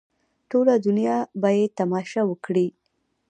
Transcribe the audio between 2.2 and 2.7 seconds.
وکړي.